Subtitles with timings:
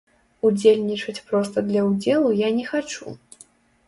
[0.47, 3.13] Удзельнічаць проста для ўдзелу я не хачу.